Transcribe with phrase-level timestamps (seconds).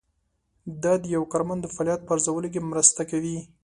[0.83, 3.37] دا د یو کارمند د فعالیت په ارزولو کې مرسته کوي.